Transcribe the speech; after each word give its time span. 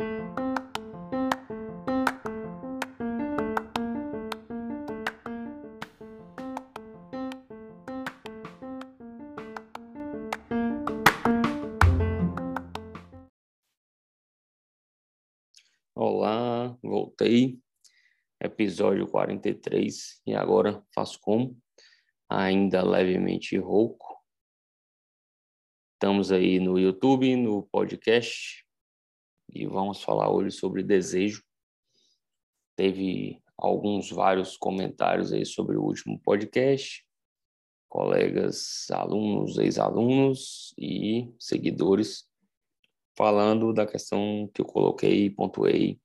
Olá, 0.00 0.06
voltei. 16.80 17.58
Episódio 18.40 19.08
43 19.08 20.22
e 20.24 20.32
agora 20.32 20.80
faço 20.94 21.18
como? 21.20 21.60
Ainda 22.30 22.88
levemente 22.88 23.58
rouco. 23.58 24.22
Estamos 25.94 26.30
aí 26.30 26.60
no 26.60 26.78
YouTube, 26.78 27.34
no 27.34 27.64
podcast 27.64 28.67
e 29.52 29.66
vamos 29.66 30.02
falar 30.02 30.30
hoje 30.30 30.56
sobre 30.56 30.82
desejo. 30.82 31.42
Teve 32.76 33.42
alguns 33.56 34.10
vários 34.10 34.56
comentários 34.56 35.32
aí 35.32 35.44
sobre 35.44 35.76
o 35.76 35.82
último 35.82 36.18
podcast, 36.20 37.04
colegas, 37.88 38.90
alunos, 38.90 39.58
ex-alunos 39.58 40.74
e 40.78 41.32
seguidores 41.38 42.28
falando 43.16 43.72
da 43.72 43.84
questão 43.84 44.48
que 44.54 44.60
eu 44.60 44.64
coloquei, 44.64 45.28
pontuei, 45.28 46.00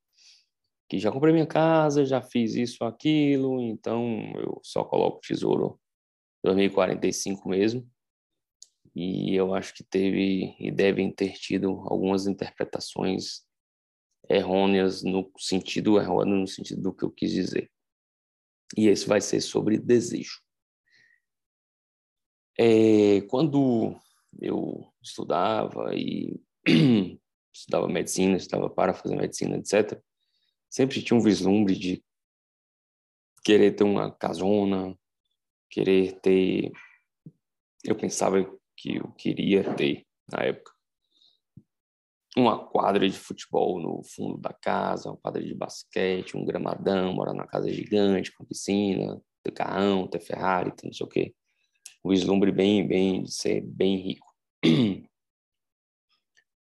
que 0.90 0.98
já 0.98 1.12
comprei 1.12 1.32
minha 1.32 1.46
casa, 1.46 2.06
já 2.06 2.22
fiz 2.22 2.56
isso, 2.56 2.84
aquilo, 2.84 3.62
então 3.62 4.32
eu 4.36 4.60
só 4.64 4.84
coloco 4.84 5.22
tesouro 5.22 5.80
2045 6.44 7.48
mesmo. 7.48 7.88
E 8.96 9.36
eu 9.36 9.54
acho 9.54 9.74
que 9.74 9.84
teve 9.84 10.56
e 10.60 10.72
devem 10.72 11.12
ter 11.12 11.34
tido 11.34 11.70
algumas 11.88 12.28
interpretações 12.28 13.42
errôneas 14.30 15.04
no 15.04 15.32
sentido 15.38 16.00
errôneo 16.00 16.36
no 16.36 16.48
sentido 16.48 16.82
do 16.82 16.94
que 16.94 17.04
eu 17.04 17.12
quis 17.12 17.32
dizer. 17.32 17.72
E 18.78 18.88
esse 18.88 19.08
vai 19.08 19.20
ser 19.20 19.42
sobre 19.42 19.78
desejo. 19.78 20.42
É, 22.58 23.22
quando 23.30 24.00
eu 24.40 24.92
estudava 25.02 25.94
e 25.96 26.40
estudava 27.52 27.88
medicina, 27.88 28.38
estava 28.38 28.70
para 28.70 28.94
fazer 28.94 29.16
medicina, 29.16 29.58
etc. 29.58 30.00
Sempre 30.70 31.02
tinha 31.02 31.18
um 31.18 31.24
vislumbre 31.24 31.76
de 31.76 32.04
querer 33.44 33.76
ter 33.76 33.84
uma 33.84 34.12
casona, 34.12 34.98
querer 35.70 36.20
ter. 36.22 36.72
Eu 37.84 37.96
pensava 37.96 38.40
que 38.84 38.98
eu 38.98 39.10
queria 39.14 39.64
ter, 39.76 40.06
na 40.30 40.44
época, 40.44 40.74
uma 42.36 42.68
quadra 42.68 43.08
de 43.08 43.18
futebol 43.18 43.80
no 43.80 44.04
fundo 44.04 44.38
da 44.38 44.52
casa, 44.52 45.10
uma 45.10 45.18
quadra 45.18 45.42
de 45.42 45.56
basquete, 45.56 46.36
um 46.36 46.44
gramadão, 46.44 47.14
morar 47.14 47.32
numa 47.32 47.48
casa 47.48 47.72
gigante, 47.72 48.34
com 48.34 48.44
piscina, 48.44 49.22
ter 49.42 49.52
carrão, 49.52 50.06
ter 50.06 50.20
Ferrari, 50.20 50.76
ter 50.76 50.88
não 50.88 50.94
sei 50.94 51.06
o 51.06 51.10
quê. 51.10 51.34
Um 52.04 52.10
vislumbre 52.10 52.52
bem, 52.52 52.86
bem, 52.86 53.24
de 53.24 53.34
ser 53.34 53.62
bem 53.62 53.96
rico. 53.96 54.28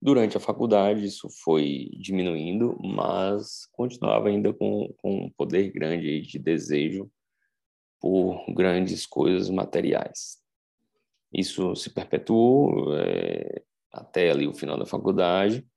Durante 0.02 0.38
a 0.38 0.40
faculdade, 0.40 1.04
isso 1.04 1.28
foi 1.44 1.90
diminuindo, 2.00 2.78
mas 2.82 3.66
continuava 3.74 4.30
ainda 4.30 4.54
com, 4.54 4.94
com 4.98 5.26
um 5.26 5.30
poder 5.32 5.72
grande 5.72 6.22
de 6.22 6.40
desejo 6.40 7.12
por 8.00 8.46
grandes 8.54 9.06
coisas 9.06 9.50
materiais. 9.50 10.47
Isso 11.34 11.76
se 11.76 11.90
perpetuou 11.90 12.96
é, 12.98 13.64
até 13.92 14.32
ali 14.32 14.48
o 14.48 14.54
final 14.54 14.78
da 14.78 14.86
faculdade. 14.86 15.68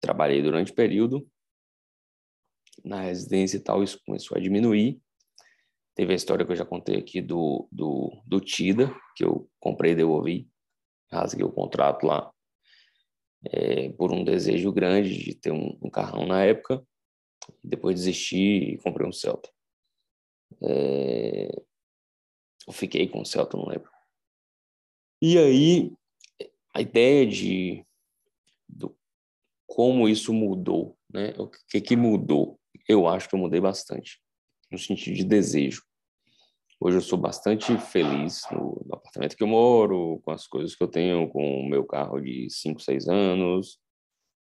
Trabalhei 0.00 0.42
durante 0.42 0.72
o 0.72 0.74
período. 0.74 1.28
Na 2.84 3.00
residência 3.00 3.56
e 3.56 3.60
tal, 3.60 3.82
isso 3.82 4.00
começou 4.04 4.36
a 4.36 4.40
diminuir. 4.40 5.00
Teve 5.94 6.12
a 6.12 6.16
história 6.16 6.46
que 6.46 6.52
eu 6.52 6.56
já 6.56 6.64
contei 6.64 6.96
aqui 6.96 7.20
do, 7.20 7.68
do, 7.72 8.22
do 8.24 8.40
TIDA, 8.40 8.94
que 9.16 9.24
eu 9.24 9.50
comprei 9.58 9.92
e 9.92 9.96
devolvi. 9.96 10.48
Rasguei 11.10 11.44
o 11.44 11.52
contrato 11.52 12.06
lá 12.06 12.32
é, 13.46 13.88
por 13.90 14.12
um 14.12 14.24
desejo 14.24 14.72
grande 14.72 15.16
de 15.18 15.34
ter 15.34 15.50
um, 15.50 15.76
um, 15.82 15.90
carrão 15.90 16.26
na 16.26 16.44
época. 16.44 16.86
Depois 17.64 17.96
desisti 17.96 18.74
e 18.74 18.78
comprei 18.78 19.08
um 19.08 19.12
Celta. 19.12 19.50
É, 20.62 21.50
eu 22.66 22.72
fiquei 22.72 23.08
com 23.08 23.22
o 23.22 23.26
Celta, 23.26 23.56
não 23.56 23.66
lembro. 23.66 23.90
E 25.20 25.36
aí, 25.36 25.92
a 26.72 26.80
ideia 26.80 27.26
de 27.26 27.84
do, 28.68 28.96
como 29.66 30.08
isso 30.08 30.32
mudou, 30.32 30.96
né? 31.12 31.34
O 31.36 31.48
que, 31.48 31.80
que 31.80 31.96
mudou? 31.96 32.60
Eu 32.88 33.08
acho 33.08 33.28
que 33.28 33.34
eu 33.34 33.38
mudei 33.38 33.60
bastante, 33.60 34.20
no 34.70 34.78
sentido 34.78 35.16
de 35.16 35.24
desejo. 35.24 35.82
Hoje 36.80 36.98
eu 36.98 37.00
sou 37.00 37.18
bastante 37.18 37.76
feliz 37.78 38.42
no, 38.52 38.80
no, 38.86 38.94
apartamento 38.94 39.36
que 39.36 39.42
eu 39.42 39.48
moro, 39.48 40.20
com 40.24 40.30
as 40.30 40.46
coisas 40.46 40.76
que 40.76 40.84
eu 40.84 40.88
tenho, 40.88 41.28
com 41.28 41.62
o 41.62 41.68
meu 41.68 41.84
carro 41.84 42.20
de 42.20 42.48
5, 42.48 42.80
6 42.80 43.08
anos, 43.08 43.80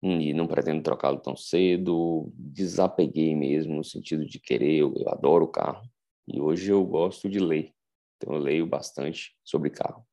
e 0.01 0.33
não 0.33 0.47
pretendo 0.47 0.81
trocá-lo 0.81 1.19
tão 1.19 1.35
cedo. 1.35 2.33
Desapeguei 2.33 3.35
mesmo, 3.35 3.75
no 3.75 3.83
sentido 3.83 4.25
de 4.25 4.39
querer, 4.39 4.77
eu, 4.77 4.95
eu 4.97 5.09
adoro 5.09 5.45
o 5.45 5.51
carro, 5.51 5.87
e 6.27 6.41
hoje 6.41 6.71
eu 6.71 6.83
gosto 6.83 7.29
de 7.29 7.37
ler, 7.37 7.71
então 8.17 8.33
eu 8.33 8.41
leio 8.41 8.65
bastante 8.65 9.37
sobre 9.43 9.69
carro. 9.69 10.03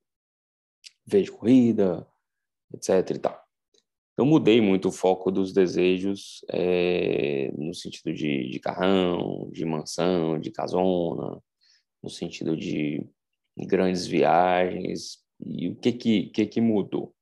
Vejo 1.07 1.33
corrida, 1.33 2.07
etc 2.73 3.11
e 3.11 3.19
tal. 3.19 3.43
Eu 4.17 4.27
mudei 4.27 4.61
muito 4.61 4.89
o 4.89 4.93
foco 4.93 5.31
dos 5.31 5.53
desejos 5.53 6.45
é, 6.51 7.51
no 7.57 7.75
sentido 7.75 8.13
de, 8.13 8.51
de 8.51 8.61
carrão, 8.61 9.49
de 9.51 9.65
mansão, 9.65 10.39
de 10.39 10.51
casona, 10.51 11.43
no 12.03 12.11
sentido 12.11 12.57
de 12.57 13.07
grandes 13.57 14.07
viagens 14.07 15.19
e 15.45 15.69
o 15.69 15.77
que 15.77 15.93
que, 15.93 16.27
que, 16.27 16.47
que 16.47 16.61
mudou? 16.61 17.15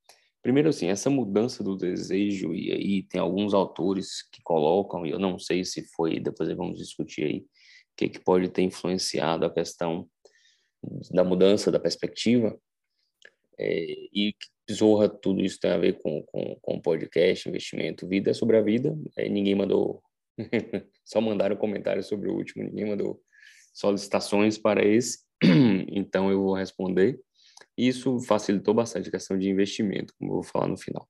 Primeiro, 0.42 0.70
assim, 0.70 0.88
essa 0.88 1.10
mudança 1.10 1.62
do 1.62 1.76
desejo, 1.76 2.54
e 2.54 2.72
aí 2.72 3.02
tem 3.02 3.20
alguns 3.20 3.52
autores 3.52 4.22
que 4.30 4.40
colocam, 4.42 5.04
e 5.04 5.10
eu 5.10 5.18
não 5.18 5.38
sei 5.38 5.64
se 5.64 5.84
foi, 5.94 6.18
depois 6.18 6.50
vamos 6.56 6.78
discutir 6.78 7.24
aí, 7.24 7.38
o 7.40 7.46
que, 7.96 8.08
que 8.08 8.18
pode 8.20 8.48
ter 8.48 8.62
influenciado 8.62 9.44
a 9.44 9.52
questão 9.52 10.08
da 11.10 11.22
mudança 11.22 11.70
da 11.70 11.78
perspectiva, 11.78 12.58
é, 13.58 13.86
e 14.12 14.34
zorra 14.70 15.08
tudo 15.08 15.40
isso 15.40 15.58
tem 15.60 15.70
a 15.70 15.78
ver 15.78 15.98
com, 16.00 16.22
com, 16.22 16.56
com 16.60 16.80
podcast, 16.80 17.48
investimento, 17.48 18.08
vida 18.08 18.30
é 18.30 18.34
sobre 18.34 18.56
a 18.56 18.62
vida, 18.62 18.96
é, 19.16 19.28
ninguém 19.28 19.54
mandou, 19.54 20.02
só 21.04 21.20
mandaram 21.20 21.56
comentários 21.56 22.06
sobre 22.06 22.28
o 22.28 22.34
último, 22.34 22.64
ninguém 22.64 22.86
mandou 22.86 23.20
solicitações 23.72 24.58
para 24.58 24.84
esse, 24.84 25.24
então 25.88 26.30
eu 26.30 26.42
vou 26.42 26.54
responder. 26.54 27.20
Isso 27.76 28.20
facilitou 28.20 28.74
bastante 28.74 29.08
a 29.08 29.12
questão 29.12 29.38
de 29.38 29.48
investimento, 29.48 30.12
como 30.18 30.30
eu 30.30 30.34
vou 30.34 30.42
falar 30.42 30.68
no 30.68 30.76
final. 30.76 31.08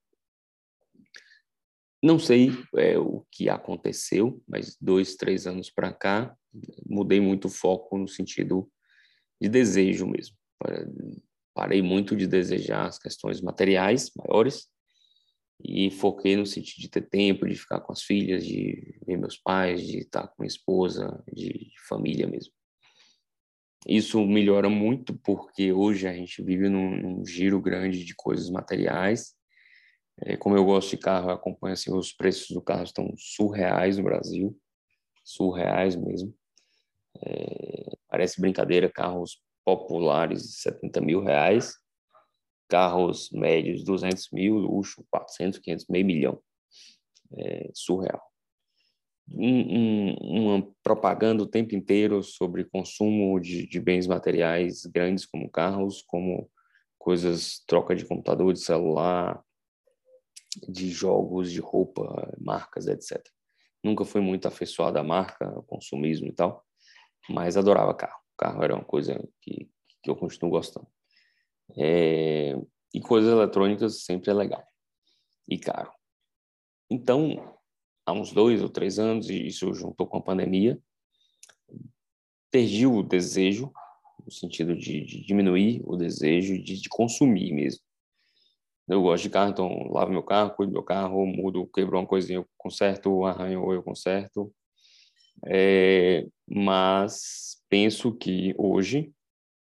Não 2.03 2.19
sei 2.19 2.51
é, 2.77 2.99
o 2.99 3.27
que 3.31 3.49
aconteceu, 3.49 4.43
mas 4.49 4.77
dois, 4.81 5.17
três 5.17 5.47
anos 5.47 5.69
para 5.69 5.93
cá, 5.93 6.35
mudei 6.87 7.21
muito 7.21 7.47
o 7.47 7.51
foco 7.51 7.99
no 7.99 8.09
sentido 8.09 8.71
de 9.41 9.49
desejo 9.49 10.07
mesmo. 10.07 10.37
Parei 11.55 11.83
muito 11.83 12.17
de 12.17 12.27
desejar 12.27 12.87
as 12.87 12.99
questões 12.99 13.41
materiais 13.41 14.11
maiores 14.17 14.69
e 15.63 15.91
foquei 15.91 16.37
no 16.37 16.47
sentido 16.47 16.81
de 16.81 16.89
ter 16.89 17.09
tempo, 17.09 17.47
de 17.47 17.55
ficar 17.55 17.81
com 17.81 17.93
as 17.93 18.03
filhas, 18.03 18.47
de 18.47 18.99
ver 19.07 19.17
meus 19.17 19.37
pais, 19.37 19.87
de 19.87 19.99
estar 19.99 20.27
com 20.29 20.43
minha 20.43 20.49
esposa, 20.49 21.23
de 21.33 21.73
família 21.89 22.27
mesmo. 22.27 22.53
Isso 23.87 24.25
melhora 24.27 24.69
muito 24.69 25.19
porque 25.19 25.73
hoje 25.73 26.07
a 26.07 26.13
gente 26.13 26.43
vive 26.43 26.69
num, 26.69 26.97
num 26.97 27.27
giro 27.27 27.61
grande 27.61 28.05
de 28.05 28.15
coisas 28.15 28.51
materiais. 28.51 29.35
É, 30.23 30.37
como 30.37 30.57
eu 30.57 30.65
gosto 30.65 30.91
de 30.91 30.99
carro, 30.99 31.31
eu 31.31 31.35
acompanho 31.35 31.73
assim, 31.73 31.93
os 31.93 32.13
preços 32.13 32.51
do 32.51 32.61
carro 32.61 32.85
estão 32.85 33.13
surreais 33.17 33.97
no 33.97 34.05
Brasil, 34.05 34.57
surreais 35.25 35.97
mesmo. 35.97 36.35
É, 37.23 37.97
parece 38.09 38.41
brincadeira, 38.41 38.91
carros 38.91 39.41
populares 39.79 40.61
70 40.63 41.01
mil 41.01 41.21
reais, 41.23 41.75
carros 42.69 43.31
médios 43.31 43.85
200 43.85 44.31
mil, 44.33 44.55
luxo 44.55 45.05
400, 45.11 45.59
500, 45.59 45.87
meio 45.89 46.07
milhão. 46.07 46.43
É 47.37 47.71
surreal 47.75 48.31
um, 49.33 50.15
uma 50.21 50.69
propaganda 50.83 51.43
o 51.43 51.47
tempo 51.47 51.75
inteiro 51.75 52.23
sobre 52.23 52.65
consumo 52.65 53.39
de, 53.41 53.67
de, 53.67 53.81
bens 53.81 54.07
materiais 54.07 54.85
grandes 54.87 55.25
como 55.25 55.51
carros, 55.51 56.03
como 56.03 56.51
coisas, 56.99 57.63
troca 57.67 57.95
de 57.95 58.05
computador, 58.05 58.53
de 58.53 58.61
celular, 58.61 59.43
de 60.69 60.91
jogos, 60.91 61.51
de 61.51 61.61
roupa, 61.61 62.35
marcas, 62.41 62.87
etc. 62.87 63.23
Nunca 63.83 64.05
fui 64.05 64.21
muito 64.21 64.47
afeiçoado 64.49 64.99
à 64.99 65.05
marca, 65.05 65.47
ao 65.49 65.63
consumismo 65.63 66.27
e 66.27 66.33
tal, 66.33 66.65
mas 67.29 67.57
adorava 67.57 67.95
carro. 67.95 68.21
Carro 68.41 68.65
era 68.65 68.75
uma 68.75 68.85
coisa 68.85 69.23
que, 69.43 69.69
que 70.03 70.11
eu 70.11 70.17
continuo 70.17 70.51
gostando. 70.51 70.87
É, 71.77 72.57
e 72.95 72.99
coisas 72.99 73.31
eletrônicas 73.31 74.03
sempre 74.03 74.31
é 74.31 74.35
legal. 74.35 74.67
E 75.47 75.59
caro. 75.59 75.93
Então, 76.91 77.55
há 78.07 78.13
uns 78.15 78.33
dois 78.33 78.63
ou 78.63 78.71
três 78.71 78.99
anos, 78.99 79.29
e 79.29 79.47
isso 79.47 79.75
juntou 79.75 80.07
com 80.07 80.17
a 80.17 80.23
pandemia, 80.23 80.81
perdi 82.51 82.87
o 82.87 83.03
desejo, 83.03 83.71
no 84.25 84.33
sentido 84.33 84.75
de, 84.75 85.05
de 85.05 85.23
diminuir 85.23 85.83
o 85.85 85.95
desejo 85.95 86.55
de, 86.63 86.81
de, 86.81 86.89
consumir 86.89 87.53
mesmo. 87.53 87.83
Eu 88.89 89.03
gosto 89.03 89.25
de 89.25 89.31
carro, 89.31 89.51
então 89.51 89.93
lavo 89.93 90.11
meu 90.11 90.23
carro, 90.23 90.55
cuido 90.55 90.73
do 90.73 90.77
meu 90.77 90.83
carro, 90.83 91.27
mudo, 91.27 91.67
quebrou 91.67 92.01
uma 92.01 92.09
coisinha, 92.09 92.39
eu 92.39 92.47
conserto, 92.57 93.25
arranho, 93.27 93.71
eu 93.73 93.83
conserto. 93.83 94.53
É, 95.47 96.27
mas 96.47 97.63
penso 97.69 98.13
que 98.15 98.55
hoje 98.59 99.13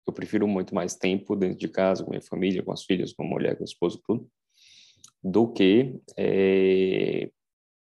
eu 0.08 0.14
prefiro 0.14 0.48
muito 0.48 0.74
mais 0.76 0.96
tempo 0.96 1.36
dentro 1.36 1.58
de 1.58 1.68
casa, 1.68 2.04
com 2.04 2.12
minha 2.12 2.22
família, 2.22 2.64
com 2.64 2.72
as 2.72 2.84
filhas, 2.84 3.14
com 3.14 3.24
a 3.24 3.28
mulher, 3.28 3.56
com 3.56 3.64
a 3.64 3.66
esposa, 3.66 4.00
tudo, 4.06 4.30
do 5.24 5.52
que, 5.52 6.00
é, 6.18 7.32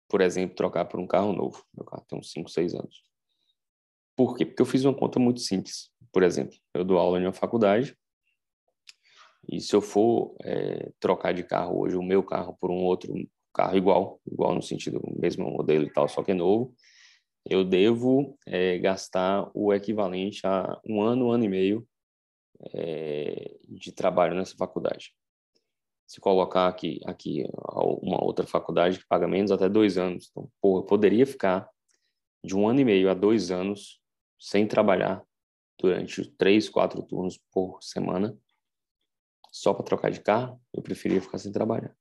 por 0.09 0.21
exemplo, 0.21 0.55
trocar 0.55 0.85
por 0.85 0.99
um 0.99 1.07
carro 1.07 1.33
novo. 1.33 1.65
Meu 1.73 1.85
carro 1.85 2.05
tem 2.07 2.19
uns 2.19 2.31
5, 2.31 2.49
6 2.49 2.75
anos. 2.75 3.03
Por 4.15 4.37
quê? 4.37 4.45
Porque 4.45 4.61
eu 4.61 4.65
fiz 4.65 4.83
uma 4.83 4.93
conta 4.93 5.19
muito 5.19 5.39
simples. 5.39 5.89
Por 6.11 6.21
exemplo, 6.21 6.55
eu 6.73 6.83
dou 6.83 6.97
aula 6.97 7.19
em 7.19 7.23
uma 7.23 7.33
faculdade 7.33 7.97
e 9.49 9.59
se 9.59 9.75
eu 9.75 9.81
for 9.81 10.35
é, 10.43 10.91
trocar 10.99 11.33
de 11.33 11.43
carro 11.43 11.81
hoje, 11.81 11.95
o 11.95 12.03
meu 12.03 12.23
carro 12.23 12.55
por 12.59 12.71
um 12.71 12.83
outro 12.83 13.13
carro 13.53 13.77
igual, 13.77 14.19
igual 14.25 14.55
no 14.55 14.61
sentido 14.61 15.01
mesmo 15.19 15.49
modelo 15.49 15.85
e 15.85 15.91
tal, 15.91 16.07
só 16.07 16.23
que 16.23 16.31
é 16.31 16.35
novo, 16.35 16.73
eu 17.45 17.63
devo 17.63 18.37
é, 18.45 18.77
gastar 18.79 19.49
o 19.53 19.73
equivalente 19.73 20.45
a 20.45 20.79
um 20.87 21.01
ano, 21.01 21.27
um 21.27 21.31
ano 21.31 21.43
e 21.43 21.49
meio 21.49 21.87
é, 22.73 23.57
de 23.67 23.91
trabalho 23.91 24.35
nessa 24.35 24.55
faculdade. 24.55 25.13
Se 26.07 26.19
colocar 26.19 26.67
aqui, 26.67 26.99
aqui 27.05 27.45
uma 28.01 28.23
outra 28.23 28.45
faculdade 28.45 28.99
que 28.99 29.07
paga 29.07 29.27
menos, 29.27 29.51
até 29.51 29.67
dois 29.67 29.97
anos. 29.97 30.29
Então, 30.31 30.49
eu 30.63 30.83
poderia 30.83 31.25
ficar 31.25 31.69
de 32.43 32.55
um 32.55 32.67
ano 32.67 32.81
e 32.81 32.85
meio 32.85 33.09
a 33.09 33.13
dois 33.13 33.51
anos 33.51 33.99
sem 34.39 34.67
trabalhar 34.67 35.23
durante 35.79 36.29
três, 36.31 36.69
quatro 36.69 37.01
turnos 37.01 37.39
por 37.51 37.81
semana, 37.81 38.37
só 39.51 39.73
para 39.73 39.85
trocar 39.85 40.11
de 40.11 40.21
carro, 40.21 40.61
eu 40.73 40.81
preferia 40.81 41.21
ficar 41.21 41.37
sem 41.37 41.51
trabalhar. 41.51 41.95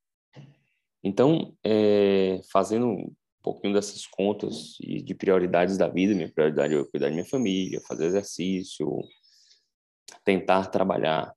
Então, 1.03 1.57
é, 1.65 2.41
fazendo 2.51 3.13
pouquinho 3.43 3.75
dessas 3.75 4.07
contas 4.07 4.77
e 4.81 5.03
de 5.03 5.15
prioridades 5.15 5.77
da 5.77 5.89
vida, 5.89 6.15
minha 6.15 6.31
prioridade 6.31 6.75
é 6.75 6.85
cuidar 6.85 7.09
da 7.09 7.13
minha 7.13 7.25
família, 7.25 7.81
fazer 7.81 8.07
exercício, 8.07 8.89
tentar 10.25 10.67
trabalhar, 10.67 11.35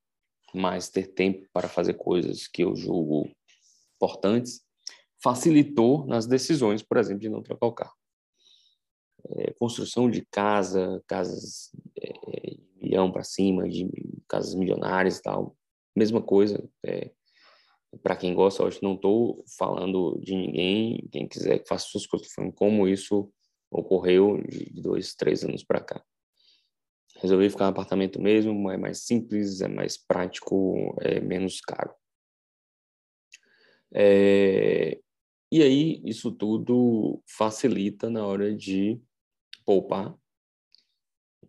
mas 0.54 0.90
ter 0.90 1.08
tempo 1.08 1.48
para 1.52 1.68
fazer 1.68 1.96
coisas 1.96 2.48
que 2.48 2.64
eu 2.64 2.76
julgo 2.76 3.30
importantes, 3.96 4.62
facilitou 5.22 6.06
nas 6.06 6.28
decisões, 6.28 6.84
por 6.84 6.98
exemplo, 6.98 7.22
de 7.22 7.30
não 7.30 7.42
trocar 7.42 7.68
o 7.68 7.74
carro. 7.74 7.96
É, 9.28 9.52
construção 9.54 10.10
de 10.10 10.24
casa, 10.26 11.04
casas 11.08 11.72
é, 12.00 12.58
milhão 12.80 13.12
para 13.12 13.24
cima, 13.24 13.68
de 13.68 13.90
casas 14.28 14.54
milionárias 14.54 15.18
e 15.18 15.22
tal, 15.24 15.58
mesma 15.96 16.22
coisa. 16.22 16.64
É, 16.86 17.12
para 18.02 18.16
quem 18.16 18.34
gosta, 18.34 18.64
hoje 18.64 18.80
não 18.82 18.96
estou 18.96 19.44
falando 19.58 20.20
de 20.22 20.36
ninguém, 20.36 21.08
quem 21.12 21.28
quiser 21.28 21.60
que 21.60 21.68
faça 21.68 21.88
suas 21.88 22.06
coisas, 22.06 22.30
como 22.56 22.88
isso 22.88 23.32
ocorreu 23.72 24.42
de 24.44 24.82
dois, 24.82 25.16
três 25.16 25.44
anos 25.44 25.64
para 25.64 25.82
cá. 25.82 26.04
Resolvi 27.18 27.50
ficar 27.50 27.66
no 27.66 27.72
apartamento 27.72 28.22
mesmo, 28.22 28.70
é 28.70 28.78
mais 28.78 29.06
simples, 29.06 29.62
é 29.62 29.68
mais 29.68 29.98
prático, 29.98 30.96
é 31.02 31.20
menos 31.20 31.62
caro. 31.62 31.94
É, 33.94 35.00
e 35.52 35.62
aí, 35.62 36.02
isso 36.04 36.32
tudo 36.32 37.22
facilita 37.26 38.10
na 38.10 38.26
hora 38.26 38.54
de 38.54 39.00
poupar. 39.66 40.14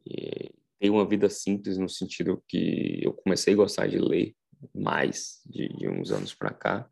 E 0.06 0.52
ter 0.78 0.90
uma 0.90 1.08
vida 1.08 1.28
simples 1.28 1.78
no 1.78 1.88
sentido 1.88 2.42
que 2.48 3.00
eu 3.02 3.12
comecei 3.12 3.54
a 3.54 3.56
gostar 3.56 3.88
de 3.88 3.98
ler 3.98 4.36
mais 4.74 5.40
de, 5.46 5.68
de 5.76 5.88
uns 5.88 6.10
anos 6.10 6.34
para 6.34 6.52
cá. 6.52 6.88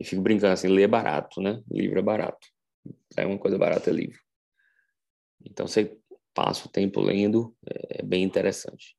E 0.00 0.04
fico 0.04 0.22
brincando 0.22 0.52
assim, 0.52 0.68
ler 0.68 0.82
é 0.82 0.88
barato, 0.88 1.40
né? 1.40 1.62
Livro 1.70 1.98
é 1.98 2.02
barato. 2.02 2.46
É 3.16 3.26
uma 3.26 3.38
coisa 3.38 3.58
barata 3.58 3.90
é 3.90 3.92
livro. 3.92 4.20
Então 5.44 5.66
você 5.66 5.96
passa 6.34 6.66
o 6.66 6.70
tempo 6.70 7.00
lendo, 7.00 7.54
é, 7.66 8.00
é 8.00 8.02
bem 8.02 8.22
interessante. 8.22 8.96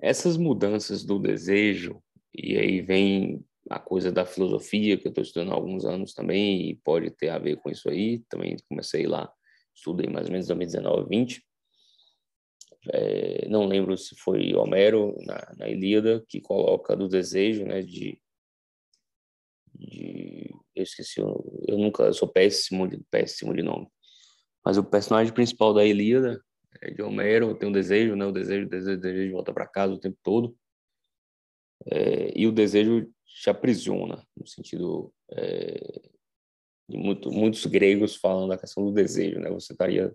Essas 0.00 0.36
mudanças 0.36 1.04
do 1.04 1.18
desejo, 1.18 2.02
e 2.34 2.58
aí 2.58 2.80
vem 2.82 3.44
a 3.70 3.78
coisa 3.78 4.12
da 4.12 4.24
filosofia, 4.24 4.96
que 4.96 5.06
eu 5.06 5.10
estou 5.10 5.22
estudando 5.22 5.52
há 5.52 5.54
alguns 5.54 5.84
anos 5.84 6.12
também, 6.12 6.70
e 6.70 6.76
pode 6.76 7.10
ter 7.10 7.30
a 7.30 7.38
ver 7.38 7.56
com 7.56 7.70
isso 7.70 7.88
aí. 7.88 8.20
Também 8.28 8.56
comecei 8.68 9.06
lá, 9.06 9.32
estudei 9.74 10.08
mais 10.08 10.26
ou 10.26 10.32
menos 10.32 10.46
2019, 10.46 11.08
20. 11.08 11.46
É, 12.92 13.48
não 13.48 13.66
lembro 13.66 13.96
se 13.96 14.14
foi 14.16 14.54
Homero, 14.54 15.16
na, 15.24 15.54
na 15.58 15.68
Ilíada, 15.68 16.24
que 16.28 16.40
coloca 16.40 16.96
do 16.96 17.08
desejo, 17.08 17.64
né, 17.64 17.82
de, 17.82 18.20
de 19.74 20.50
eu 20.74 20.82
esqueci, 20.82 21.20
eu, 21.20 21.64
eu 21.66 21.78
nunca, 21.78 22.04
eu 22.04 22.12
sou 22.12 22.28
péssimo 22.28 22.86
de, 22.86 22.98
péssimo 23.10 23.54
de 23.54 23.62
nome. 23.62 23.88
Mas 24.64 24.76
o 24.76 24.84
personagem 24.84 25.32
principal 25.32 25.72
da 25.72 25.84
Ilíada, 25.84 26.42
é 26.82 26.90
de 26.90 27.02
Homero, 27.02 27.54
tem 27.54 27.68
um 27.68 27.72
desejo, 27.72 28.14
né? 28.14 28.26
O 28.26 28.32
desejo, 28.32 28.68
desejo, 28.68 29.00
desejo 29.00 29.26
de 29.28 29.32
voltar 29.32 29.54
para 29.54 29.66
casa 29.66 29.94
o 29.94 29.98
tempo 29.98 30.18
todo. 30.22 30.56
É, 31.86 32.32
e 32.38 32.46
o 32.46 32.52
desejo 32.52 33.10
te 33.24 33.48
aprisiona, 33.48 34.26
no 34.36 34.46
sentido 34.46 35.12
é, 35.30 36.02
de 36.88 36.96
muito, 36.96 37.30
muitos 37.30 37.64
gregos 37.66 38.16
falam 38.16 38.48
da 38.48 38.58
questão 38.58 38.84
do 38.84 38.92
desejo, 38.92 39.38
né? 39.38 39.50
Você 39.50 39.72
estaria 39.72 40.14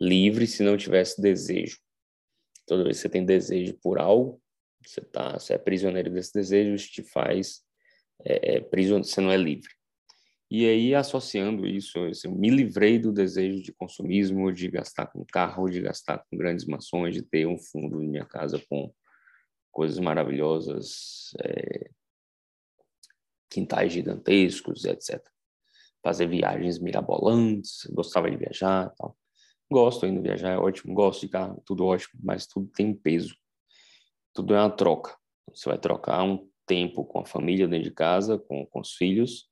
livre 0.00 0.46
se 0.46 0.62
não 0.62 0.76
tivesse 0.76 1.20
desejo. 1.20 1.78
Toda 2.66 2.84
vez 2.84 2.96
que 2.96 3.02
você 3.02 3.08
tem 3.08 3.24
desejo 3.24 3.74
por 3.82 3.98
algo, 3.98 4.40
você 4.84 5.00
tá, 5.00 5.38
você 5.38 5.54
é 5.54 5.58
prisioneiro 5.58 6.10
desse 6.10 6.32
desejo, 6.32 6.74
isso 6.74 6.90
te 6.90 7.02
faz 7.02 7.62
é, 8.24 8.56
é, 8.56 8.60
prisioneiro, 8.60 9.08
você 9.08 9.20
não 9.20 9.30
é 9.30 9.36
livre. 9.36 9.70
E 10.48 10.64
aí, 10.64 10.94
associando 10.94 11.66
isso, 11.66 11.98
eu 11.98 12.30
me 12.32 12.50
livrei 12.50 12.98
do 12.98 13.12
desejo 13.12 13.62
de 13.62 13.72
consumismo, 13.72 14.52
de 14.52 14.68
gastar 14.68 15.06
com 15.06 15.24
carro, 15.24 15.68
de 15.68 15.80
gastar 15.80 16.18
com 16.18 16.36
grandes 16.36 16.64
mansões, 16.66 17.14
de 17.14 17.22
ter 17.22 17.46
um 17.46 17.58
fundo 17.58 18.00
em 18.00 18.08
minha 18.08 18.24
casa 18.24 18.62
com 18.68 18.92
coisas 19.72 19.98
maravilhosas, 19.98 21.34
é, 21.42 21.90
quintais 23.50 23.92
gigantescos, 23.92 24.84
etc. 24.84 25.20
Fazer 26.02 26.28
viagens 26.28 26.78
mirabolantes, 26.78 27.84
gostava 27.90 28.30
de 28.30 28.36
viajar 28.36 28.90
tal. 28.96 29.16
Gosto 29.70 30.06
ainda 30.06 30.20
viajar, 30.20 30.52
é 30.52 30.58
ótimo, 30.58 30.94
gosto 30.94 31.22
de 31.22 31.28
carro, 31.28 31.62
tudo 31.64 31.84
ótimo, 31.84 32.20
mas 32.22 32.46
tudo 32.46 32.68
tem 32.68 32.94
peso. 32.94 33.34
Tudo 34.32 34.54
é 34.54 34.60
uma 34.60 34.70
troca. 34.70 35.16
Você 35.52 35.68
vai 35.68 35.78
trocar 35.78 36.22
um 36.22 36.48
tempo 36.66 37.04
com 37.04 37.20
a 37.20 37.24
família 37.24 37.66
dentro 37.66 37.88
de 37.88 37.94
casa, 37.94 38.38
com, 38.38 38.66
com 38.66 38.80
os 38.80 38.92
filhos, 38.94 39.48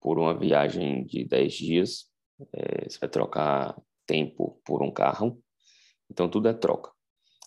por 0.00 0.18
uma 0.18 0.36
viagem 0.36 1.04
de 1.06 1.24
10 1.24 1.54
dias, 1.54 2.10
é, 2.52 2.88
você 2.88 2.98
vai 2.98 3.08
trocar 3.08 3.74
tempo 4.06 4.60
por 4.64 4.82
um 4.82 4.92
carro, 4.92 5.42
então 6.10 6.28
tudo 6.28 6.48
é 6.48 6.52
troca. 6.52 6.90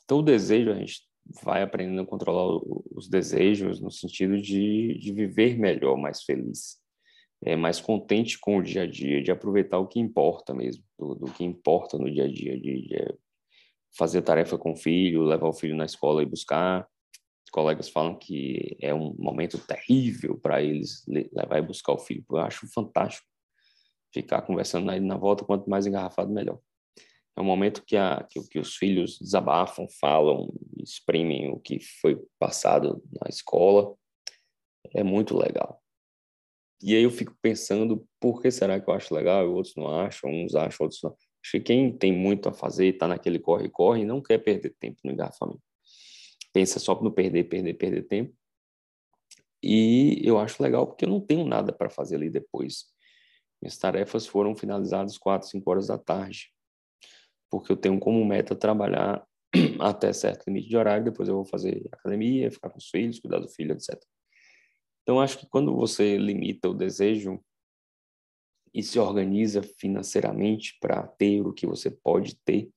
Então 0.04 0.20
o 0.20 0.24
desejo, 0.24 0.72
a 0.72 0.76
gente 0.76 1.08
vai 1.44 1.62
aprendendo 1.62 2.02
a 2.02 2.06
controlar 2.06 2.60
os 2.96 3.08
desejos 3.08 3.80
no 3.80 3.92
sentido 3.92 4.42
de, 4.42 4.98
de 5.00 5.14
viver 5.14 5.58
melhor, 5.58 5.98
mais 5.98 6.24
feliz, 6.24 6.80
é, 7.44 7.56
mais 7.56 7.80
contente 7.80 8.40
com 8.40 8.58
o 8.58 8.64
dia 8.64 8.84
a 8.84 8.88
dia, 8.88 9.22
de 9.22 9.32
aproveitar 9.32 9.80
o 9.80 9.88
que 9.88 10.00
importa 10.00 10.54
mesmo, 10.54 10.84
do, 10.98 11.16
do 11.16 11.32
que 11.32 11.44
importa 11.44 11.98
no 11.98 12.12
dia 12.12 12.26
a 12.26 12.32
dia, 12.32 12.60
de, 12.60 12.88
de 12.88 13.18
fazer 13.98 14.22
tarefa 14.22 14.58
com 14.58 14.72
o 14.72 14.76
filho, 14.76 15.24
levar 15.24 15.48
o 15.48 15.54
filho 15.54 15.76
na 15.76 15.86
escola 15.86 16.22
e 16.22 16.26
buscar, 16.26 16.88
colegas 17.52 17.90
falam 17.90 18.16
que 18.16 18.78
é 18.82 18.94
um 18.94 19.16
momento 19.18 19.58
terrível 19.58 20.38
para 20.38 20.62
eles 20.62 21.04
levar 21.08 21.58
e 21.58 21.62
buscar 21.62 21.94
o 21.94 21.98
filho. 21.98 22.24
Eu 22.30 22.38
acho 22.38 22.68
fantástico 22.72 23.28
ficar 24.14 24.42
conversando 24.42 24.90
aí 24.90 25.00
na 25.00 25.18
volta, 25.18 25.46
quanto 25.46 25.70
mais 25.70 25.86
engarrafado, 25.86 26.32
melhor. 26.32 26.60
É 27.36 27.42
um 27.42 27.46
momento 27.46 27.84
que, 27.86 27.96
a, 27.96 28.26
que, 28.30 28.42
que 28.48 28.60
os 28.60 28.76
filhos 28.76 29.20
desabafam, 29.20 29.88
falam, 30.00 30.52
exprimem 30.82 31.52
o 31.52 31.60
que 31.60 31.80
foi 32.02 32.20
passado 32.40 33.02
na 33.22 33.30
escola. 33.30 33.96
É 34.94 35.04
muito 35.04 35.38
legal. 35.38 35.82
E 36.82 36.96
aí 36.96 37.04
eu 37.04 37.12
fico 37.12 37.36
pensando, 37.42 38.08
por 38.20 38.42
que 38.42 38.52
será 38.52 38.80
que 38.80 38.90
eu 38.90 38.94
acho 38.94 39.14
legal 39.14 39.44
e 39.44 39.48
outros 39.48 39.76
não 39.76 39.88
acham, 39.88 40.30
uns 40.30 40.56
acham, 40.56 40.86
outros 40.86 41.02
não. 41.04 41.12
Acho 41.12 41.52
que 41.52 41.60
quem 41.60 41.98
tem 41.98 42.14
muito 42.14 42.50
a 42.50 42.54
fazer, 42.54 42.88
está 42.88 43.08
naquele 43.08 43.40
corre-corre, 43.40 44.06
não 44.06 44.22
quer 44.22 44.38
perder 44.40 44.76
tempo 44.80 45.00
no 45.04 45.12
engarrafamento 45.12 45.62
pensa 46.58 46.80
só 46.80 47.00
no 47.00 47.12
perder, 47.12 47.44
perder, 47.44 47.76
perder 47.76 48.08
tempo. 48.08 48.34
E 49.62 50.20
eu 50.24 50.40
acho 50.40 50.62
legal 50.64 50.88
porque 50.88 51.06
eu 51.06 51.10
não 51.10 51.22
tenho 51.22 51.46
nada 51.46 51.72
para 51.72 51.88
fazer 51.88 52.16
ali 52.16 52.32
depois. 52.32 52.86
Minhas 53.62 53.78
tarefas 53.78 54.26
foram 54.26 54.56
finalizadas 54.56 55.20
4, 55.20 55.48
5 55.48 55.70
horas 55.70 55.86
da 55.86 56.00
tarde, 56.00 56.52
porque 57.48 57.72
eu 57.72 57.78
tenho 57.78 58.00
como 58.00 58.26
meta 58.26 58.56
trabalhar 58.56 59.24
até 59.80 60.12
certo 60.12 60.48
limite 60.48 60.70
de 60.70 60.78
horário, 60.78 61.06
depois 61.06 61.30
eu 61.30 61.36
vou 61.36 61.46
fazer 61.46 61.88
academia, 61.92 62.52
ficar 62.52 62.72
com 62.72 62.80
os 62.80 62.90
filhos, 62.90 63.20
cuidar 63.20 63.38
do 63.38 63.48
filho, 63.48 63.74
etc. 63.74 63.96
Então, 65.08 65.22
acho 65.22 65.38
que 65.38 65.48
quando 65.48 65.74
você 65.74 66.18
limita 66.18 66.68
o 66.68 66.74
desejo, 66.74 67.42
e 68.74 68.84
se 68.84 69.00
organiza 69.00 69.64
financeiramente 69.64 70.78
para 70.82 71.08
ter 71.08 71.40
o 71.48 71.54
que 71.54 71.66
você 71.66 71.90
pode 71.90 72.36
ter, 72.44 72.70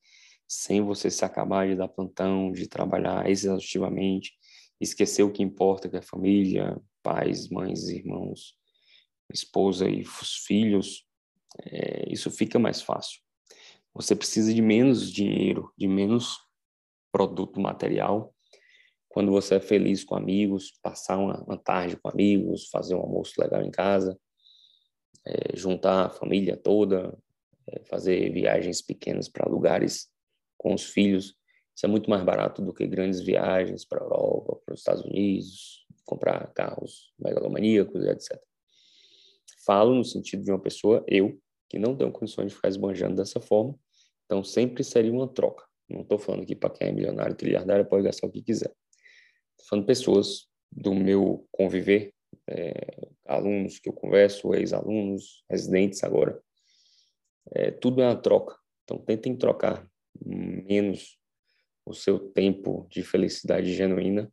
sem 0.47 0.81
você 0.81 1.11
se 1.11 1.25
acabar 1.25 1.67
de 1.67 1.75
dar 1.75 1.89
plantão, 1.89 2.53
de 2.53 2.69
trabalhar 2.69 3.29
exaustivamente, 3.29 4.31
esquecer 4.79 5.23
o 5.23 5.31
que 5.31 5.43
importa, 5.43 5.89
que 5.89 5.97
é 5.97 6.01
família, 6.01 6.81
pais, 7.03 7.49
mães, 7.49 7.89
irmãos, 7.89 8.55
esposa 9.33 9.89
e 9.89 10.01
os 10.01 10.37
filhos, 10.45 11.05
é, 11.65 12.09
isso 12.09 12.31
fica 12.31 12.57
mais 12.57 12.81
fácil. 12.81 13.19
Você 13.93 14.15
precisa 14.15 14.53
de 14.53 14.61
menos 14.61 15.11
dinheiro, 15.11 15.69
de 15.77 15.85
menos 15.85 16.39
produto 17.11 17.59
material. 17.59 18.33
Quando 19.11 19.31
você 19.31 19.55
é 19.55 19.59
feliz 19.59 20.03
com 20.03 20.15
amigos, 20.15 20.71
passar 20.81 21.17
uma, 21.17 21.43
uma 21.43 21.57
tarde 21.57 21.97
com 21.97 22.09
amigos, 22.09 22.69
fazer 22.69 22.95
um 22.95 23.01
almoço 23.01 23.33
legal 23.39 23.61
em 23.61 23.69
casa, 23.69 24.17
é, 25.25 25.55
juntar 25.55 26.05
a 26.05 26.09
família 26.09 26.55
toda, 26.55 27.17
é, 27.67 27.83
fazer 27.83 28.31
viagens 28.31 28.81
pequenas 28.81 29.27
para 29.27 29.49
lugares 29.49 30.09
com 30.57 30.73
os 30.73 30.85
filhos. 30.85 31.35
Isso 31.75 31.85
é 31.85 31.89
muito 31.89 32.09
mais 32.09 32.23
barato 32.23 32.61
do 32.61 32.73
que 32.73 32.87
grandes 32.87 33.19
viagens 33.19 33.83
para 33.83 33.99
a 33.99 34.03
Europa, 34.03 34.61
para 34.65 34.73
os 34.73 34.79
Estados 34.79 35.03
Unidos, 35.03 35.85
comprar 36.05 36.51
carros 36.53 37.13
megalomaníacos, 37.19 38.05
etc. 38.05 38.39
Falo 39.65 39.93
no 39.93 40.05
sentido 40.05 40.43
de 40.43 40.51
uma 40.51 40.59
pessoa, 40.59 41.03
eu, 41.07 41.37
que 41.69 41.77
não 41.77 41.95
tenho 41.95 42.11
condições 42.11 42.47
de 42.47 42.55
ficar 42.55 42.69
esbanjando 42.69 43.15
dessa 43.15 43.39
forma, 43.41 43.77
então 44.25 44.41
sempre 44.43 44.83
seria 44.83 45.11
uma 45.11 45.27
troca. 45.27 45.65
Não 45.89 46.01
estou 46.01 46.17
falando 46.17 46.43
aqui 46.43 46.55
para 46.55 46.69
quem 46.69 46.87
é 46.87 46.91
milionário, 46.91 47.35
trilhardário, 47.35 47.85
pode 47.85 48.03
gastar 48.03 48.27
o 48.27 48.31
que 48.31 48.41
quiser. 48.41 48.73
Falando 49.67 49.85
pessoas 49.85 50.47
do 50.71 50.93
meu 50.93 51.47
conviver, 51.51 52.13
é, 52.49 53.09
alunos 53.25 53.79
que 53.79 53.89
eu 53.89 53.93
converso, 53.93 54.53
ex-alunos, 54.53 55.43
residentes 55.49 56.03
agora. 56.03 56.41
É, 57.51 57.71
tudo 57.71 58.01
é 58.01 58.07
uma 58.07 58.15
troca. 58.15 58.57
Então 58.83 58.97
tentem 58.97 59.35
trocar 59.35 59.87
menos 60.25 61.17
o 61.85 61.93
seu 61.93 62.19
tempo 62.31 62.87
de 62.89 63.03
felicidade 63.03 63.73
genuína 63.73 64.31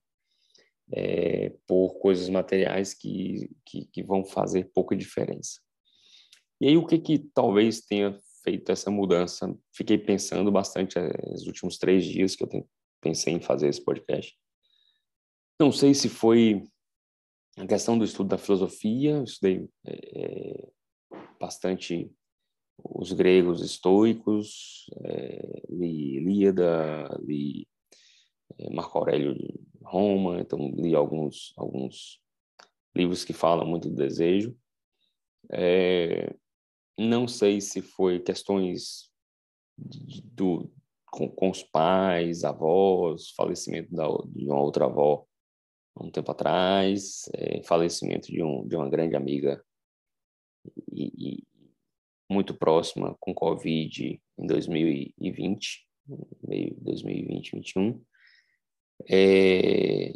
é, 0.93 1.51
por 1.67 1.99
coisas 1.99 2.29
materiais 2.29 2.95
que, 2.95 3.51
que, 3.65 3.87
que, 3.87 4.03
vão 4.03 4.25
fazer 4.25 4.71
pouca 4.75 4.97
diferença. 4.97 5.61
E 6.61 6.69
aí, 6.69 6.77
o 6.77 6.87
que, 6.87 6.99
que 6.99 7.19
talvez 7.19 7.81
tenha 7.81 8.19
feito 8.43 8.73
essa 8.73 8.91
mudança? 8.91 9.55
Fiquei 9.73 9.99
pensando 9.99 10.51
bastante 10.51 10.99
nos 11.27 11.47
últimos 11.47 11.79
três 11.79 12.05
dias 12.05 12.35
que 12.35 12.43
eu 12.43 12.69
pensei 13.01 13.35
em 13.35 13.41
fazer 13.41 13.69
esse 13.69 13.85
podcast. 13.85 14.37
Não 15.61 15.73
sei 15.73 15.93
se 15.93 16.09
foi 16.09 16.63
a 17.57 17.67
questão 17.67 17.99
do 17.99 18.05
estudo 18.05 18.29
da 18.29 18.39
filosofia, 18.39 19.25
estudei 19.25 19.69
é, 19.85 20.69
bastante 21.41 22.09
os 22.79 23.13
gregos 23.13 23.61
estoicos, 23.61 24.87
é, 25.03 25.63
li 25.69 26.19
Ilíada, 26.19 27.09
li 27.25 27.67
é, 28.57 28.71
Marco 28.73 28.99
Aurélio 28.99 29.35
de 29.35 29.53
Roma, 29.83 30.41
então 30.41 30.71
li 30.77 30.95
alguns, 30.95 31.53
alguns 31.57 32.21
livros 32.95 33.25
que 33.25 33.33
falam 33.33 33.67
muito 33.67 33.89
do 33.89 33.97
desejo. 33.97 34.57
É, 35.51 36.37
não 36.97 37.27
sei 37.27 37.61
se 37.61 37.83
foi 37.83 38.21
questões 38.21 39.11
de, 39.77 40.23
do, 40.23 40.71
com, 41.11 41.29
com, 41.29 41.51
os 41.51 41.65
pais, 41.65 42.45
avós, 42.45 43.31
falecimento 43.31 43.93
da, 43.93 44.07
de 44.27 44.47
uma 44.47 44.61
outra 44.61 44.85
avó 44.85 45.28
um 46.01 46.11
tempo 46.11 46.31
atrás, 46.31 47.29
é, 47.35 47.63
falecimento 47.63 48.31
de, 48.31 48.43
um, 48.43 48.67
de 48.67 48.77
uma 48.77 48.89
grande 48.89 49.17
amiga 49.17 49.63
e, 50.93 51.13
e 51.17 51.45
muito 52.31 52.55
próxima 52.55 53.17
com 53.19 53.35
Covid 53.35 54.21
em 54.39 54.47
2020, 54.47 55.87
meio 56.47 56.75
2020, 56.81 57.53
2021. 57.53 58.05
É, 59.09 60.13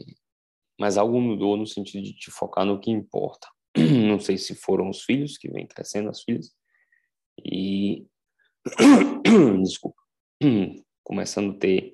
mas 0.79 0.99
algo 0.99 1.21
mudou 1.21 1.57
no 1.57 1.67
sentido 1.67 2.03
de 2.03 2.13
te 2.15 2.31
focar 2.31 2.67
no 2.67 2.81
que 2.81 2.91
importa. 2.91 3.49
Não 3.77 4.19
sei 4.19 4.37
se 4.37 4.55
foram 4.55 4.91
os 4.91 5.03
filhos 5.03 5.39
que 5.39 5.51
vêm 5.51 5.67
crescendo, 5.67 6.11
as 6.11 6.23
filhas, 6.23 6.53
e 7.45 8.07
desculpa, 9.63 10.01
começando 11.03 11.55
a 11.55 11.59
ter 11.59 11.93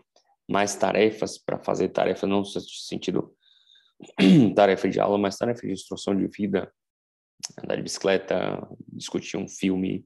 mais 0.48 0.74
tarefas 0.74 1.38
para 1.38 1.58
fazer 1.58 1.90
tarefa 1.90 2.26
não 2.26 2.40
no 2.40 2.44
sentido 2.46 3.36
tarefa 4.54 4.88
de 4.88 5.00
aula, 5.00 5.18
mas 5.18 5.36
tarefa 5.36 5.66
de 5.66 5.72
instrução 5.72 6.16
de 6.16 6.26
vida, 6.28 6.72
andar 7.62 7.76
de 7.76 7.82
bicicleta, 7.82 8.66
discutir 8.88 9.36
um 9.36 9.48
filme, 9.48 10.04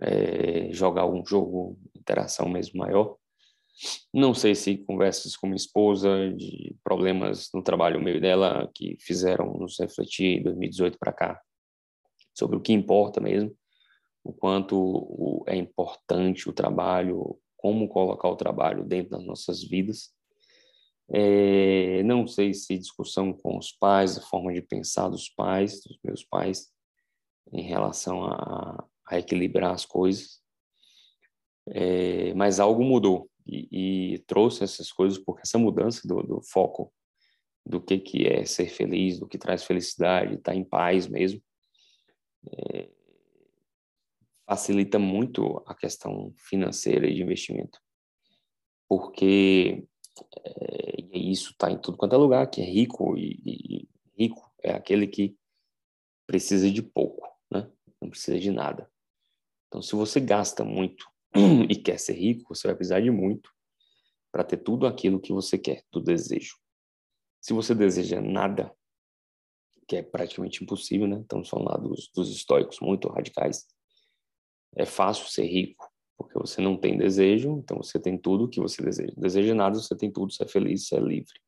é, 0.00 0.72
jogar 0.72 1.02
algum 1.02 1.24
jogo, 1.24 1.78
interação 1.94 2.48
mesmo 2.48 2.78
maior. 2.78 3.16
Não 4.12 4.32
sei 4.32 4.54
se 4.54 4.78
conversas 4.78 5.36
com 5.36 5.46
minha 5.46 5.56
esposa 5.56 6.32
de 6.34 6.74
problemas 6.82 7.50
no 7.52 7.62
trabalho 7.62 8.00
meio 8.00 8.20
dela 8.20 8.70
que 8.74 8.96
fizeram 9.00 9.52
nos 9.58 9.78
refletir 9.78 10.42
2018 10.42 10.98
para 10.98 11.12
cá 11.12 11.42
sobre 12.34 12.56
o 12.56 12.60
que 12.60 12.72
importa 12.72 13.20
mesmo, 13.20 13.54
o 14.22 14.32
quanto 14.32 15.44
é 15.46 15.56
importante 15.56 16.48
o 16.48 16.52
trabalho, 16.52 17.38
como 17.56 17.88
colocar 17.88 18.28
o 18.28 18.36
trabalho 18.36 18.84
dentro 18.84 19.10
das 19.10 19.24
nossas 19.24 19.62
vidas. 19.62 20.14
É, 21.08 22.02
não 22.02 22.26
sei 22.26 22.52
se 22.52 22.76
discussão 22.76 23.32
com 23.32 23.56
os 23.56 23.70
pais, 23.72 24.18
a 24.18 24.22
forma 24.22 24.52
de 24.52 24.60
pensar 24.60 25.08
dos 25.08 25.28
pais, 25.28 25.82
dos 25.82 25.98
meus 26.02 26.24
pais, 26.24 26.72
em 27.52 27.62
relação 27.62 28.24
a, 28.24 28.84
a 29.06 29.18
equilibrar 29.18 29.72
as 29.72 29.84
coisas. 29.84 30.40
É, 31.68 32.32
mas 32.34 32.60
algo 32.60 32.84
mudou 32.84 33.28
e, 33.46 34.14
e, 34.14 34.18
trouxe 34.20 34.62
essas 34.62 34.92
coisas 34.92 35.18
porque 35.18 35.42
essa 35.44 35.58
mudança 35.58 36.06
do, 36.06 36.22
do, 36.22 36.40
foco 36.40 36.92
do 37.64 37.80
que 37.80 37.98
que 37.98 38.26
é 38.26 38.44
ser 38.44 38.68
feliz, 38.68 39.18
do 39.18 39.26
que 39.26 39.36
traz 39.36 39.64
felicidade, 39.64 40.34
estar 40.34 40.52
tá 40.52 40.56
em 40.56 40.64
paz 40.64 41.08
mesmo, 41.08 41.42
é, 42.48 42.88
facilita 44.46 44.98
muito 44.98 45.60
a 45.66 45.74
questão 45.74 46.32
financeira 46.36 47.08
e 47.08 47.14
de 47.14 47.22
investimento, 47.22 47.80
porque 48.88 49.84
é, 50.44 51.00
e 51.12 51.30
isso 51.30 51.52
está 51.52 51.70
em 51.70 51.78
tudo 51.78 51.96
quanto 51.96 52.14
é 52.14 52.18
lugar, 52.18 52.48
que 52.50 52.60
é 52.60 52.64
rico 52.64 53.16
e, 53.16 53.40
e, 53.44 53.88
rico 54.18 54.52
é 54.62 54.72
aquele 54.72 55.06
que 55.06 55.36
precisa 56.26 56.70
de 56.70 56.82
pouco, 56.82 57.28
né? 57.50 57.70
Não 58.00 58.10
precisa 58.10 58.38
de 58.38 58.50
nada. 58.50 58.90
Então, 59.68 59.82
se 59.82 59.94
você 59.94 60.20
gasta 60.20 60.64
muito 60.64 61.08
e 61.68 61.76
quer 61.76 61.98
ser 61.98 62.14
rico, 62.14 62.54
você 62.54 62.66
vai 62.68 62.76
precisar 62.76 63.00
de 63.00 63.10
muito 63.10 63.50
para 64.32 64.44
ter 64.44 64.58
tudo 64.58 64.86
aquilo 64.86 65.20
que 65.20 65.32
você 65.32 65.58
quer, 65.58 65.84
do 65.90 66.00
desejo. 66.00 66.56
Se 67.40 67.52
você 67.52 67.74
deseja 67.74 68.20
nada, 68.20 68.74
que 69.86 69.96
é 69.96 70.02
praticamente 70.02 70.62
impossível, 70.62 71.06
né? 71.06 71.20
Estamos 71.20 71.48
falando 71.48 71.90
dos, 71.90 72.10
dos 72.14 72.30
estoicos 72.34 72.80
muito 72.80 73.08
radicais. 73.08 73.66
É 74.74 74.84
fácil 74.84 75.26
ser 75.28 75.46
rico, 75.46 75.88
porque 76.16 76.38
você 76.38 76.60
não 76.60 76.76
tem 76.76 76.96
desejo, 76.96 77.58
então 77.58 77.78
você 77.78 77.98
tem 77.98 78.16
tudo 78.16 78.48
que 78.48 78.60
você 78.60 78.82
deseja. 78.82 79.12
Deseja 79.16 79.54
nada, 79.54 79.78
você 79.78 79.94
tem 79.94 80.10
tudo, 80.10 80.32
você 80.32 80.44
é 80.44 80.48
feliz, 80.48 80.86
você 80.86 80.96
é 80.96 81.00
livre. 81.00 81.40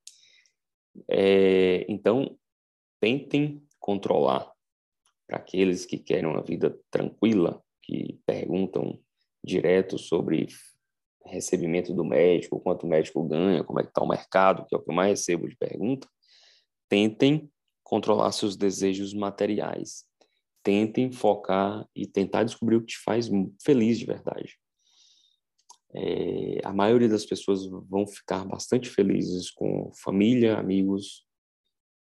É, 1.08 1.87
então, 1.88 2.37
tentem 3.00 3.62
controlar 3.78 4.52
para 5.26 5.38
aqueles 5.38 5.87
que 5.87 5.98
querem 5.98 6.26
uma 6.26 6.42
vida 6.42 6.78
tranquila, 6.90 7.62
que 7.82 8.20
perguntam 8.26 8.98
direto 9.44 9.98
sobre 9.98 10.48
recebimento 11.25 11.94
do 11.94 12.04
médico, 12.04 12.60
quanto 12.60 12.84
o 12.84 12.88
médico 12.88 13.22
ganha, 13.22 13.62
como 13.64 13.80
é 13.80 13.82
que 13.82 13.90
está 13.90 14.02
o 14.02 14.08
mercado, 14.08 14.66
que 14.66 14.75
é 14.75 14.78
o 14.78 14.82
que 14.82 14.90
eu 14.90 14.94
mais 14.94 15.10
recebo 15.10 15.48
de 15.48 15.56
pergunta, 15.56 16.08
tentem 16.88 17.50
controlar 17.82 18.32
seus 18.32 18.56
desejos 18.56 19.14
materiais 19.14 20.07
tentem 20.68 21.10
focar 21.10 21.88
e 21.96 22.06
tentar 22.06 22.44
descobrir 22.44 22.76
o 22.76 22.80
que 22.82 22.88
te 22.88 22.98
faz 22.98 23.30
feliz 23.58 23.98
de 23.98 24.04
verdade. 24.04 24.58
É, 25.94 26.60
a 26.62 26.75
maioria 26.75 27.08
das 27.08 27.25
pessoas 27.25 27.64
vão 27.88 28.06
ficar 28.06 28.44
bastante 28.44 28.90
felizes 28.90 29.50
com 29.50 29.90
família, 29.94 30.58
amigos, 30.58 31.25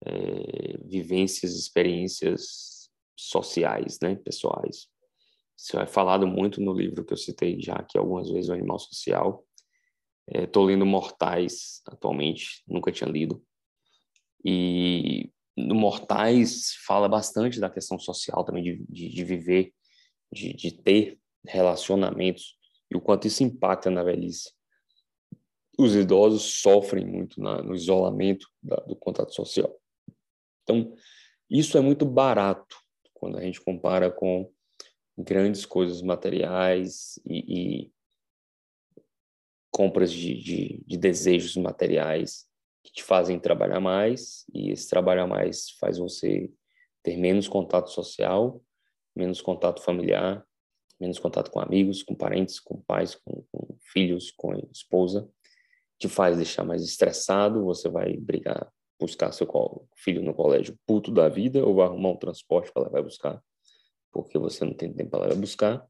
é, 0.05 0.77
vivências, 0.85 1.55
experiências 1.55 2.91
sociais, 3.17 3.99
né, 4.03 4.17
pessoais. 4.17 4.89
Isso 5.57 5.81
é 5.81 5.87
falado 5.87 6.27
muito 6.27 6.61
no 6.61 6.75
livro 6.75 7.03
que 7.03 7.15
eu 7.15 7.19
citei 7.19 7.59
já 7.63 7.77
aqui 7.77 7.97
algumas 7.97 8.31
vezes, 8.31 8.51
O 8.51 8.53
Animal 8.53 8.79
Social. 8.79 9.43
Estou 10.29 10.69
é, 10.69 10.73
lendo 10.75 10.85
Mortais 10.85 11.81
atualmente, 11.87 12.63
nunca 12.69 12.93
tinha 12.93 13.09
lido. 13.09 13.43
E 14.45 15.33
no 15.67 15.75
Mortais 15.75 16.75
fala 16.87 17.09
bastante 17.09 17.61
da 17.61 17.71
questão 17.71 17.99
social 17.99 18.45
também, 18.45 18.63
de, 18.63 18.85
de, 18.89 19.09
de 19.09 19.25
viver, 19.25 19.73
de, 20.33 20.53
de, 20.55 20.73
ter 20.73 21.19
relacionamentos 21.47 22.57
e 22.91 22.97
o 22.97 23.01
quanto 23.01 23.27
isso 23.27 23.43
impacta 23.43 23.91
na 23.91 24.03
velhice. 24.03 24.53
Os 25.79 25.95
idosos 25.95 26.61
sofrem 26.61 27.07
muito 27.07 27.41
na, 27.41 27.63
no 27.63 27.75
isolamento 27.75 28.47
da, 28.63 28.77
do 28.77 28.97
contato 28.97 29.35
social. 29.35 29.75
Então, 30.63 30.95
isso 31.49 31.77
é 31.79 31.81
muito 31.81 32.05
barato 32.05 32.77
quando 33.15 33.39
a 33.39 33.43
gente 33.43 33.61
compara 33.61 34.11
com 34.11 34.51
grandes 35.17 35.67
coisas 35.67 36.03
materiais 36.03 37.21
e, 37.27 37.85
e 37.85 37.93
compras 39.71 40.13
de, 40.13 40.35
de, 40.43 40.85
de, 40.87 40.97
desejos 40.97 41.57
materiais 41.57 42.47
que 42.83 42.93
te 42.93 43.03
fazem 43.03 43.39
trabalhar 43.39 43.81
mais 43.81 44.45
e 44.55 44.71
esse 44.71 44.89
trabalhar 44.89 45.27
mais 45.27 45.71
faz 45.79 45.99
você 45.99 46.51
ter 47.03 47.17
menos 47.17 47.49
contato 47.49 47.91
social, 47.91 48.63
menos 49.15 49.41
contato 49.41 49.83
familiar, 49.83 50.45
menos 50.99 51.19
contato 51.19 51.51
com 51.51 51.61
amigos, 51.61 52.03
com 52.03 52.15
parentes, 52.15 52.61
com 52.61 52.81
pais, 52.81 53.15
com, 53.15 53.43
com 53.51 53.77
filhos, 53.93 54.31
com 54.31 54.55
esposa, 54.73 55.29
te 55.99 56.09
faz 56.09 56.37
deixar 56.37 56.65
mais 56.65 56.83
estressado, 56.83 57.65
você 57.65 57.89
vai 57.89 58.17
brigar, 58.17 58.71
buscar 58.99 59.33
seu 59.33 59.47
filho 59.97 60.23
no 60.23 60.35
colégio 60.35 60.79
puto 60.87 61.11
da 61.11 61.29
vida 61.29 61.65
ou 61.65 61.75
vai 61.75 61.87
arrumar 61.87 62.11
um 62.11 62.17
transporte 62.17 62.73
para 62.73 62.85
levar 62.85 63.03
buscar, 63.03 63.43
porque 64.13 64.39
você 64.39 64.65
não 64.65 64.75
tem 64.75 64.93
tempo 64.93 65.11
para 65.11 65.25
levar 65.25 65.41
buscar. 65.41 65.87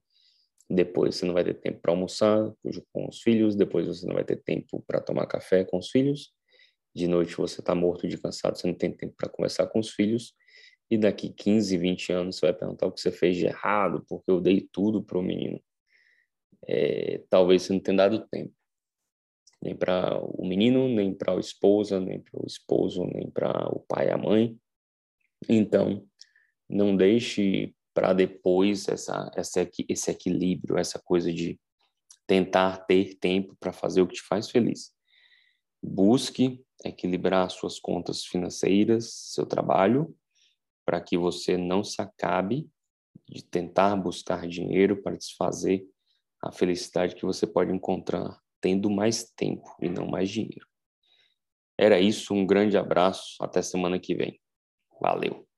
Depois 0.69 1.17
você 1.17 1.27
não 1.27 1.35
vai 1.35 1.43
ter 1.43 1.55
tempo 1.55 1.81
para 1.81 1.91
almoçar 1.91 2.53
com 2.93 3.09
os 3.09 3.21
filhos, 3.21 3.57
depois 3.57 3.89
você 3.89 4.07
não 4.07 4.15
vai 4.15 4.25
ter 4.25 4.41
tempo 4.41 4.83
para 4.87 5.01
tomar 5.01 5.27
café 5.27 5.65
com 5.65 5.79
os 5.79 5.91
filhos. 5.91 6.33
De 6.95 7.07
noite 7.07 7.37
você 7.37 7.61
está 7.61 7.75
morto 7.75 8.09
de 8.09 8.19
cansado, 8.19 8.59
você 8.59 8.67
não 8.67 8.75
tem 8.75 8.93
tempo 8.93 9.15
para 9.17 9.29
conversar 9.29 9.67
com 9.69 9.79
os 9.79 9.91
filhos 9.91 10.35
e 10.91 10.99
daqui 10.99 11.33
15, 11.33 11.79
20 11.79 12.13
anos 12.13 12.37
você 12.37 12.47
vai 12.47 12.55
perguntar 12.55 12.87
o 12.87 12.93
que 12.93 13.01
você 13.01 13.13
fez 13.13 13.37
de 13.37 13.47
errado, 13.47 14.05
porque 14.09 14.31
eu 14.31 14.41
dei 14.41 14.69
tudo 14.73 15.03
para 15.03 15.19
o 15.19 15.23
menino. 15.23 15.63
É, 16.67 17.23
talvez 17.31 17.63
você 17.63 17.73
não 17.73 17.81
tenha 17.81 17.97
dado 17.97 18.27
tempo, 18.29 18.53
nem 19.63 19.77
para 19.77 20.19
o 20.21 20.47
menino, 20.47 20.89
nem 20.89 21.15
para 21.15 21.33
a 21.33 21.39
esposa, 21.39 22.01
nem 22.01 22.21
para 22.21 22.43
o 22.43 22.47
esposo, 22.47 23.05
nem 23.07 23.31
para 23.31 23.69
o 23.73 23.81
pai 23.81 24.09
e 24.09 24.11
a 24.11 24.19
mãe. 24.19 24.59
Então, 25.49 26.05
não 26.69 26.97
deixe 26.97 27.75
para 27.95 28.13
depois 28.13 28.89
essa, 28.89 29.31
essa, 29.35 29.69
esse 29.89 30.11
equilíbrio, 30.11 30.77
essa 30.79 30.99
coisa 30.99 31.33
de 31.33 31.59
tentar 32.27 32.79
ter 32.87 33.15
tempo 33.19 33.57
para 33.59 33.73
fazer 33.73 34.03
o 34.03 34.07
que 34.07 34.15
te 34.15 34.23
faz 34.23 34.51
feliz. 34.51 34.93
Busque 35.83 36.65
equilibrar 36.85 37.51
suas 37.51 37.79
contas 37.79 38.25
financeiras, 38.25 39.13
seu 39.13 39.47
trabalho, 39.47 40.15
para 40.85 41.01
que 41.01 41.17
você 41.17 41.57
não 41.57 41.85
se 41.85 42.01
acabe 42.01 42.69
de 43.29 43.45
tentar 43.45 43.95
buscar 43.97 44.47
dinheiro 44.47 45.03
para 45.03 45.17
desfazer 45.17 45.87
a 46.43 46.51
felicidade 46.51 47.15
que 47.15 47.25
você 47.25 47.47
pode 47.47 47.73
encontrar 47.73 48.41
tendo 48.61 48.91
mais 48.91 49.25
tempo 49.25 49.69
e 49.81 49.89
não 49.89 50.07
mais 50.07 50.29
dinheiro. 50.29 50.67
Era 51.79 51.99
isso, 51.99 52.35
um 52.35 52.47
grande 52.47 52.77
abraço, 52.77 53.37
até 53.41 53.63
semana 53.63 53.99
que 53.99 54.15
vem. 54.15 54.39
Valeu! 55.01 55.50